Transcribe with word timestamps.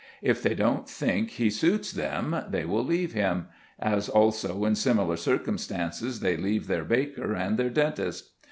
If 0.23 0.41
they 0.41 0.55
don't 0.55 0.89
think 0.89 1.29
he 1.29 1.51
suits 1.51 1.91
them, 1.91 2.35
they 2.49 2.65
will 2.65 2.83
leave 2.83 3.13
him, 3.13 3.49
as 3.77 4.09
also 4.09 4.65
in 4.65 4.73
similar 4.73 5.15
circumstances 5.15 6.21
they 6.21 6.37
leave 6.37 6.65
their 6.65 6.83
baker 6.85 7.35
and 7.35 7.55
their 7.55 7.69
dentist. 7.69 8.31